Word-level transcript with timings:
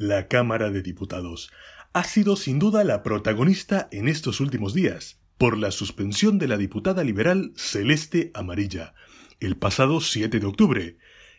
la 0.00 0.28
Cámara 0.28 0.70
de 0.70 0.80
Diputados 0.80 1.52
ha 1.92 2.04
sido 2.04 2.34
sin 2.34 2.58
duda 2.58 2.84
la 2.84 3.02
protagonista 3.02 3.86
en 3.92 4.08
estos 4.08 4.40
últimos 4.40 4.72
días, 4.72 5.20
por 5.36 5.58
la 5.58 5.70
suspensión 5.70 6.38
de 6.38 6.48
la 6.48 6.56
diputada 6.56 7.04
liberal 7.04 7.52
Celeste 7.54 8.30
Amarilla, 8.32 8.94
el 9.40 9.58
pasado 9.58 10.00
7 10.00 10.40
de 10.40 10.46
octubre. 10.46 10.96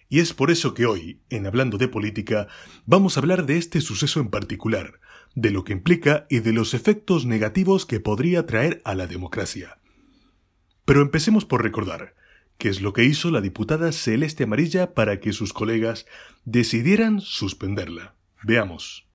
Y 0.09 0.19
es 0.19 0.35
por 0.35 0.51
eso 0.51 0.75
que 0.75 0.85
hoy, 0.85 1.21
en 1.31 1.47
Hablando 1.47 1.79
de 1.79 1.87
Política, 1.87 2.49
vamos 2.85 3.17
a 3.17 3.21
hablar 3.21 3.47
de 3.47 3.57
este 3.57 3.81
suceso 3.81 4.19
en 4.19 4.29
particular, 4.29 4.99
de 5.33 5.49
lo 5.49 5.63
que 5.63 5.73
implica 5.73 6.27
y 6.29 6.41
de 6.41 6.53
los 6.53 6.75
efectos 6.75 7.25
negativos 7.25 7.87
que 7.87 7.99
podría 7.99 8.45
traer 8.45 8.79
a 8.85 8.93
la 8.93 9.07
democracia. 9.07 9.79
Pero 10.85 11.01
empecemos 11.01 11.45
por 11.45 11.63
recordar, 11.63 12.13
qué 12.59 12.69
es 12.69 12.79
lo 12.79 12.93
que 12.93 13.05
hizo 13.05 13.31
la 13.31 13.41
diputada 13.41 13.91
Celeste 13.91 14.43
Amarilla 14.43 14.93
para 14.93 15.19
que 15.19 15.33
sus 15.33 15.51
colegas 15.51 16.05
decidieran 16.45 17.21
suspenderla. 17.21 18.20
Veamos. 18.43 19.07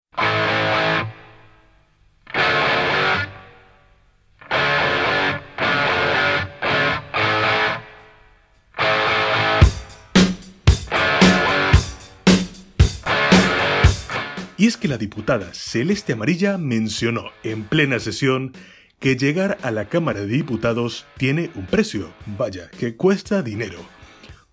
Y 14.58 14.66
es 14.66 14.78
que 14.78 14.88
la 14.88 14.96
diputada 14.96 15.52
Celeste 15.52 16.14
Amarilla 16.14 16.56
mencionó 16.56 17.24
en 17.42 17.64
plena 17.64 17.98
sesión 17.98 18.52
que 18.98 19.16
llegar 19.16 19.58
a 19.62 19.70
la 19.70 19.90
Cámara 19.90 20.20
de 20.20 20.28
Diputados 20.28 21.04
tiene 21.18 21.50
un 21.54 21.66
precio, 21.66 22.14
vaya, 22.38 22.70
que 22.70 22.96
cuesta 22.96 23.42
dinero 23.42 23.96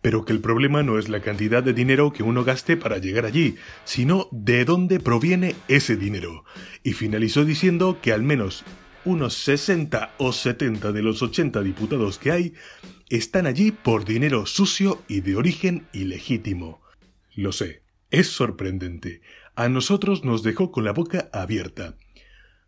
pero 0.04 0.26
que 0.26 0.34
el 0.34 0.42
problema 0.42 0.84
no 0.84 1.00
es 1.00 1.08
la 1.08 1.22
cantidad 1.22 1.64
de 1.64 1.72
dinero 1.72 2.12
que 2.12 2.24
uno 2.24 2.44
gaste 2.44 2.76
para 2.76 2.98
llegar 2.98 3.26
allí, 3.26 3.56
sino 3.86 4.28
de 4.32 4.66
dónde 4.66 5.00
proviene 5.00 5.56
ese 5.70 5.96
dinero. 5.96 6.44
Y 6.84 6.92
finalizó 6.92 7.46
diciendo 7.46 8.00
que 8.02 8.12
al 8.12 8.22
menos 8.22 8.66
unos 9.06 9.34
60 9.36 10.14
o 10.18 10.34
70 10.34 10.92
de 10.92 11.02
los 11.02 11.22
80 11.22 11.62
diputados 11.62 12.20
que 12.20 12.32
hay 12.32 12.54
están 13.08 13.48
allí 13.48 13.72
por 13.72 14.04
dinero 14.04 14.46
sucio 14.46 15.02
y 15.08 15.22
de 15.22 15.38
origen 15.38 15.88
ilegítimo. 15.94 16.82
Lo 17.34 17.54
sé, 17.54 17.84
es 18.12 18.28
sorprendente. 18.28 19.22
A 19.56 19.70
nosotros 19.70 20.26
nos 20.26 20.44
dejó 20.44 20.70
con 20.70 20.84
la 20.84 20.92
boca 20.92 21.30
abierta. 21.32 21.96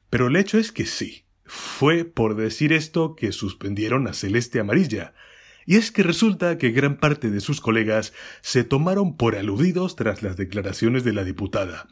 Pero 0.09 0.27
el 0.27 0.37
hecho 0.37 0.57
es 0.57 0.71
que 0.71 0.85
sí. 0.85 1.25
Fue 1.43 2.05
por 2.05 2.37
decir 2.37 2.71
esto 2.71 3.13
que 3.13 3.33
suspendieron 3.33 4.07
a 4.07 4.13
Celeste 4.13 4.61
Amarilla, 4.61 5.13
y 5.65 5.75
es 5.77 5.91
que 5.91 6.03
resulta 6.03 6.57
que 6.57 6.71
gran 6.71 6.97
parte 6.97 7.29
de 7.29 7.41
sus 7.41 7.61
colegas 7.61 8.13
se 8.41 8.63
tomaron 8.63 9.17
por 9.17 9.35
aludidos 9.35 9.95
tras 9.95 10.23
las 10.23 10.37
declaraciones 10.37 11.03
de 11.03 11.13
la 11.13 11.23
diputada. 11.23 11.87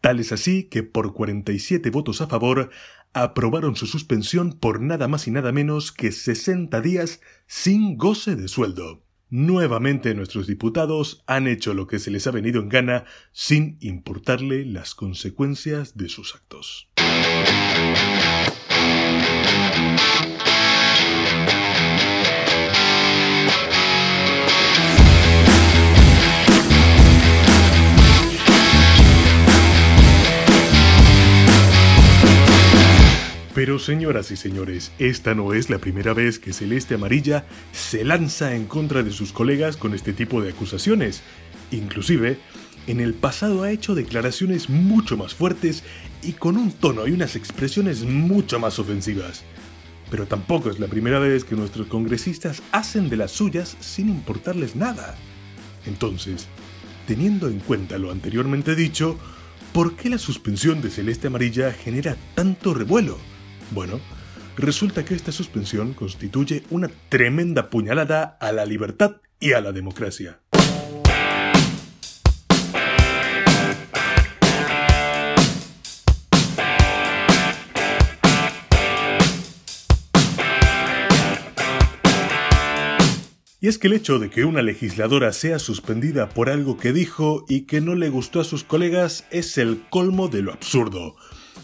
Tal 0.00 0.20
es 0.20 0.32
así 0.32 0.64
que 0.64 0.82
por 0.82 1.12
47 1.12 1.90
votos 1.90 2.20
a 2.20 2.28
favor 2.28 2.70
aprobaron 3.12 3.74
su 3.74 3.86
suspensión 3.86 4.52
por 4.52 4.80
nada 4.80 5.08
más 5.08 5.26
y 5.26 5.30
nada 5.30 5.50
menos 5.52 5.90
que 5.92 6.12
60 6.12 6.80
días 6.80 7.20
sin 7.46 7.96
goce 7.96 8.36
de 8.36 8.48
sueldo. 8.48 9.02
Nuevamente 9.30 10.14
nuestros 10.14 10.46
diputados 10.46 11.22
han 11.26 11.46
hecho 11.48 11.74
lo 11.74 11.86
que 11.86 11.98
se 11.98 12.10
les 12.10 12.26
ha 12.26 12.30
venido 12.30 12.62
en 12.62 12.68
gana 12.70 13.04
sin 13.32 13.76
importarle 13.80 14.64
las 14.64 14.94
consecuencias 14.94 15.96
de 15.96 16.08
sus 16.08 16.34
actos. 16.34 16.88
Pero 33.58 33.80
señoras 33.80 34.30
y 34.30 34.36
señores, 34.36 34.92
esta 35.00 35.34
no 35.34 35.52
es 35.52 35.68
la 35.68 35.78
primera 35.78 36.14
vez 36.14 36.38
que 36.38 36.52
Celeste 36.52 36.94
Amarilla 36.94 37.44
se 37.72 38.04
lanza 38.04 38.54
en 38.54 38.66
contra 38.66 39.02
de 39.02 39.10
sus 39.10 39.32
colegas 39.32 39.76
con 39.76 39.94
este 39.94 40.12
tipo 40.12 40.40
de 40.40 40.50
acusaciones. 40.50 41.22
Inclusive, 41.72 42.38
en 42.86 43.00
el 43.00 43.14
pasado 43.14 43.64
ha 43.64 43.72
hecho 43.72 43.96
declaraciones 43.96 44.70
mucho 44.70 45.16
más 45.16 45.34
fuertes 45.34 45.82
y 46.22 46.34
con 46.34 46.56
un 46.56 46.70
tono 46.70 47.08
y 47.08 47.10
unas 47.10 47.34
expresiones 47.34 48.04
mucho 48.04 48.60
más 48.60 48.78
ofensivas. 48.78 49.42
Pero 50.08 50.28
tampoco 50.28 50.70
es 50.70 50.78
la 50.78 50.86
primera 50.86 51.18
vez 51.18 51.42
que 51.42 51.56
nuestros 51.56 51.88
congresistas 51.88 52.62
hacen 52.70 53.08
de 53.08 53.16
las 53.16 53.32
suyas 53.32 53.76
sin 53.80 54.08
importarles 54.08 54.76
nada. 54.76 55.16
Entonces, 55.84 56.46
teniendo 57.08 57.48
en 57.48 57.58
cuenta 57.58 57.98
lo 57.98 58.12
anteriormente 58.12 58.76
dicho, 58.76 59.18
¿por 59.72 59.96
qué 59.96 60.10
la 60.10 60.18
suspensión 60.18 60.80
de 60.80 60.90
Celeste 60.90 61.26
Amarilla 61.26 61.72
genera 61.72 62.16
tanto 62.36 62.72
revuelo? 62.72 63.18
Bueno, 63.70 64.00
resulta 64.56 65.04
que 65.04 65.14
esta 65.14 65.30
suspensión 65.30 65.92
constituye 65.92 66.62
una 66.70 66.88
tremenda 67.08 67.68
puñalada 67.68 68.38
a 68.40 68.52
la 68.52 68.64
libertad 68.64 69.16
y 69.40 69.52
a 69.52 69.60
la 69.60 69.72
democracia. 69.72 70.40
Y 83.60 83.66
es 83.66 83.76
que 83.76 83.88
el 83.88 83.92
hecho 83.92 84.20
de 84.20 84.30
que 84.30 84.44
una 84.44 84.62
legisladora 84.62 85.32
sea 85.32 85.58
suspendida 85.58 86.28
por 86.28 86.48
algo 86.48 86.78
que 86.78 86.92
dijo 86.92 87.44
y 87.48 87.62
que 87.62 87.80
no 87.80 87.96
le 87.96 88.08
gustó 88.08 88.40
a 88.40 88.44
sus 88.44 88.62
colegas 88.62 89.26
es 89.30 89.58
el 89.58 89.82
colmo 89.90 90.28
de 90.28 90.42
lo 90.42 90.52
absurdo 90.52 91.16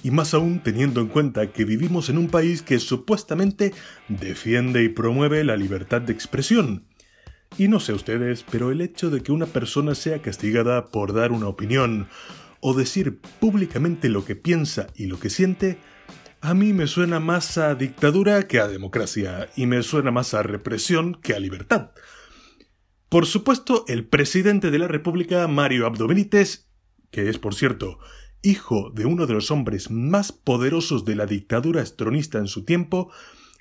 y 0.04 0.10
más 0.10 0.34
aún 0.34 0.62
teniendo 0.62 1.00
en 1.00 1.08
cuenta 1.08 1.50
que 1.50 1.64
vivimos 1.64 2.10
en 2.10 2.18
un 2.18 2.28
país 2.28 2.62
que 2.62 2.78
supuestamente 2.78 3.72
defiende 4.08 4.84
y 4.84 4.90
promueve 4.90 5.42
la 5.42 5.56
libertad 5.56 6.02
de 6.02 6.12
expresión. 6.12 6.86
Y 7.56 7.68
no 7.68 7.80
sé 7.80 7.94
ustedes, 7.94 8.44
pero 8.48 8.70
el 8.70 8.82
hecho 8.82 9.08
de 9.08 9.22
que 9.22 9.32
una 9.32 9.46
persona 9.46 9.94
sea 9.94 10.20
castigada 10.20 10.88
por 10.88 11.14
dar 11.14 11.32
una 11.32 11.48
opinión 11.48 12.08
o 12.60 12.74
decir 12.74 13.18
públicamente 13.40 14.10
lo 14.10 14.26
que 14.26 14.36
piensa 14.36 14.88
y 14.94 15.06
lo 15.06 15.18
que 15.18 15.30
siente, 15.30 15.78
a 16.42 16.52
mí 16.52 16.74
me 16.74 16.86
suena 16.86 17.18
más 17.18 17.56
a 17.56 17.74
dictadura 17.74 18.46
que 18.46 18.60
a 18.60 18.68
democracia, 18.68 19.48
y 19.56 19.64
me 19.64 19.82
suena 19.82 20.10
más 20.10 20.34
a 20.34 20.42
represión 20.42 21.14
que 21.14 21.32
a 21.32 21.38
libertad. 21.38 21.92
Por 23.08 23.24
supuesto, 23.24 23.86
el 23.88 24.06
presidente 24.06 24.70
de 24.70 24.78
la 24.78 24.88
República, 24.88 25.48
Mario 25.48 25.86
Abdo 25.86 26.06
Benítez, 26.06 26.68
que 27.10 27.30
es, 27.30 27.38
por 27.38 27.54
cierto, 27.54 27.98
hijo 28.44 28.90
de 28.90 29.06
uno 29.06 29.26
de 29.26 29.34
los 29.34 29.50
hombres 29.50 29.90
más 29.90 30.30
poderosos 30.30 31.04
de 31.04 31.16
la 31.16 31.26
dictadura 31.26 31.82
estronista 31.82 32.38
en 32.38 32.46
su 32.46 32.64
tiempo, 32.64 33.10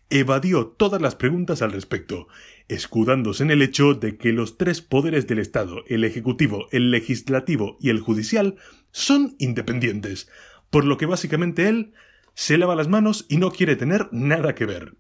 evadió 0.09 0.67
todas 0.67 1.01
las 1.01 1.16
preguntas 1.16 1.61
al 1.61 1.71
respecto, 1.71 2.27
escudándose 2.67 3.44
en 3.44 3.51
el 3.51 3.61
hecho 3.61 3.95
de 3.95 4.17
que 4.17 4.31
los 4.31 4.57
tres 4.57 4.81
poderes 4.81 5.25
del 5.25 5.39
Estado, 5.39 5.83
el 5.88 6.03
Ejecutivo, 6.03 6.67
el 6.71 6.91
Legislativo 6.91 7.77
y 7.79 7.89
el 7.89 7.99
Judicial, 7.99 8.55
son 8.91 9.35
independientes, 9.39 10.29
por 10.69 10.85
lo 10.85 10.97
que 10.97 11.07
básicamente 11.07 11.67
él 11.67 11.94
se 12.35 12.57
lava 12.57 12.75
las 12.75 12.88
manos 12.88 13.25
y 13.29 13.38
no 13.38 13.51
quiere 13.51 13.75
tener 13.75 14.09
nada 14.11 14.53
que 14.53 14.65
ver. 14.65 14.95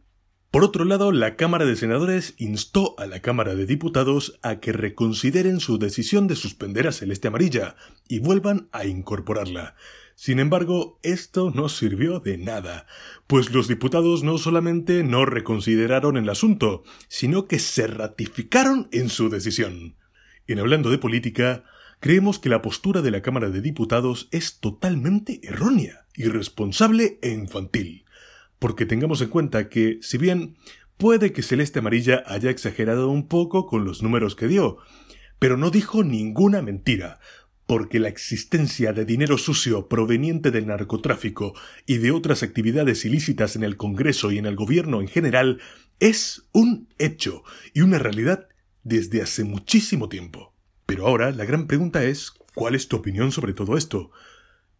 Por 0.53 0.63
otro 0.63 0.85
lado, 0.85 1.11
la 1.11 1.35
Cámara 1.35 1.65
de 1.65 1.75
Senadores 1.75 2.35
instó 2.37 2.93
a 2.99 3.07
la 3.07 3.21
Cámara 3.21 3.55
de 3.55 3.65
Diputados 3.65 4.37
a 4.43 4.59
que 4.59 4.71
reconsideren 4.71 5.59
su 5.59 5.79
decisión 5.79 6.27
de 6.27 6.35
suspender 6.35 6.85
a 6.85 6.91
Celeste 6.91 7.27
Amarilla 7.27 7.75
y 8.07 8.19
vuelvan 8.19 8.69
a 8.71 8.85
incorporarla. 8.85 9.75
Sin 10.13 10.37
embargo, 10.37 10.99
esto 11.01 11.49
no 11.49 11.69
sirvió 11.69 12.19
de 12.19 12.37
nada, 12.37 12.85
pues 13.25 13.49
los 13.49 13.67
diputados 13.67 14.21
no 14.21 14.37
solamente 14.37 15.03
no 15.03 15.25
reconsideraron 15.25 16.17
el 16.17 16.29
asunto, 16.29 16.83
sino 17.07 17.47
que 17.47 17.57
se 17.57 17.87
ratificaron 17.87 18.89
en 18.91 19.09
su 19.09 19.29
decisión. 19.29 19.95
En 20.45 20.59
hablando 20.59 20.91
de 20.91 20.99
política, 20.99 21.63
creemos 21.99 22.37
que 22.37 22.49
la 22.49 22.61
postura 22.61 23.01
de 23.01 23.09
la 23.09 23.23
Cámara 23.23 23.49
de 23.49 23.61
Diputados 23.61 24.27
es 24.29 24.59
totalmente 24.59 25.39
errónea, 25.41 26.05
irresponsable 26.15 27.17
e 27.23 27.31
infantil 27.31 28.03
porque 28.63 28.85
tengamos 28.85 29.19
en 29.19 29.27
cuenta 29.27 29.67
que, 29.67 29.99
si 30.01 30.17
bien 30.17 30.55
puede 30.95 31.33
que 31.33 31.41
Celeste 31.41 31.79
Amarilla 31.79 32.23
haya 32.25 32.49
exagerado 32.49 33.09
un 33.09 33.27
poco 33.27 33.65
con 33.65 33.83
los 33.83 34.01
números 34.01 34.37
que 34.37 34.47
dio, 34.47 34.77
pero 35.37 35.57
no 35.57 35.69
dijo 35.69 36.05
ninguna 36.05 36.61
mentira, 36.61 37.19
porque 37.67 37.99
la 37.99 38.07
existencia 38.07 38.93
de 38.93 39.03
dinero 39.03 39.37
sucio 39.37 39.89
proveniente 39.89 40.49
del 40.49 40.67
narcotráfico 40.67 41.53
y 41.85 41.97
de 41.97 42.11
otras 42.11 42.41
actividades 42.41 43.03
ilícitas 43.03 43.57
en 43.57 43.65
el 43.65 43.75
Congreso 43.75 44.31
y 44.31 44.37
en 44.37 44.45
el 44.45 44.55
gobierno 44.55 45.01
en 45.01 45.09
general 45.09 45.59
es 45.99 46.47
un 46.53 46.87
hecho 46.99 47.43
y 47.73 47.81
una 47.81 47.99
realidad 47.99 48.47
desde 48.83 49.21
hace 49.21 49.43
muchísimo 49.43 50.07
tiempo. 50.07 50.53
Pero 50.85 51.05
ahora 51.05 51.31
la 51.31 51.43
gran 51.43 51.67
pregunta 51.67 52.05
es 52.05 52.31
¿cuál 52.55 52.75
es 52.75 52.87
tu 52.87 52.95
opinión 52.95 53.33
sobre 53.33 53.51
todo 53.51 53.75
esto? 53.75 54.11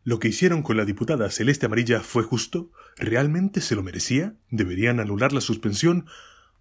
¿Lo 0.05 0.19
que 0.19 0.27
hicieron 0.27 0.63
con 0.63 0.75
la 0.75 0.83
diputada 0.83 1.29
Celeste 1.29 1.65
Amarilla 1.65 2.01
fue 2.01 2.23
justo? 2.23 2.71
¿Realmente 2.97 3.61
se 3.61 3.75
lo 3.75 3.83
merecía? 3.83 4.35
¿Deberían 4.49 4.99
anular 4.99 5.31
la 5.31 5.39
suspensión? 5.39 6.07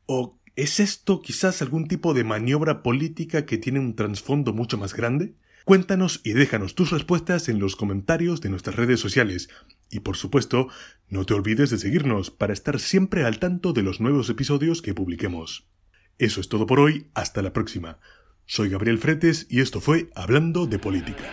¿O 0.06 0.38
es 0.54 0.78
esto 0.78 1.22
quizás 1.22 1.60
algún 1.60 1.88
tipo 1.88 2.14
de 2.14 2.22
maniobra 2.22 2.84
política 2.84 3.44
que 3.44 3.58
tiene 3.58 3.80
un 3.80 3.96
trasfondo 3.96 4.52
mucho 4.52 4.78
más 4.78 4.94
grande? 4.94 5.34
Cuéntanos 5.64 6.20
y 6.22 6.32
déjanos 6.32 6.76
tus 6.76 6.90
respuestas 6.90 7.48
en 7.48 7.58
los 7.58 7.74
comentarios 7.74 8.40
de 8.40 8.50
nuestras 8.50 8.76
redes 8.76 9.00
sociales. 9.00 9.48
Y 9.90 10.00
por 10.00 10.16
supuesto, 10.16 10.68
no 11.08 11.26
te 11.26 11.34
olvides 11.34 11.70
de 11.70 11.78
seguirnos 11.78 12.30
para 12.30 12.52
estar 12.52 12.78
siempre 12.78 13.24
al 13.24 13.40
tanto 13.40 13.72
de 13.72 13.82
los 13.82 14.00
nuevos 14.00 14.30
episodios 14.30 14.82
que 14.82 14.94
publiquemos. 14.94 15.66
Eso 16.18 16.40
es 16.40 16.48
todo 16.48 16.66
por 16.66 16.78
hoy, 16.78 17.08
hasta 17.14 17.42
la 17.42 17.52
próxima. 17.52 17.98
Soy 18.46 18.68
Gabriel 18.68 18.98
Fretes 18.98 19.46
y 19.50 19.60
esto 19.60 19.80
fue 19.80 20.10
Hablando 20.14 20.66
de 20.66 20.78
Política. 20.78 21.24